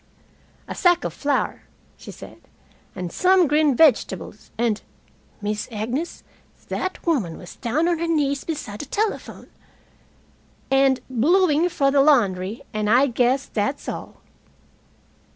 [0.67, 1.61] "A sack of flour,"
[1.95, 2.41] she said,
[2.95, 4.81] "and some green vegetables, and
[5.43, 6.23] Miss Agnes,
[6.69, 9.51] that woman was down on her knees beside the telephone!
[10.71, 14.17] and bluing for the laundry, and I guess that's all."